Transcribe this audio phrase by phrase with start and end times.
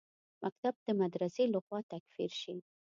[0.43, 2.55] مکتب د مدرسې لخوا تکفیر شي.